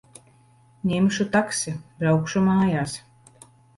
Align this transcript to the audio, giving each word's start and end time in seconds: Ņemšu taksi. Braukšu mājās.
Ņemšu 0.91 1.27
taksi. 1.35 1.73
Braukšu 2.01 2.43
mājās. 2.47 2.97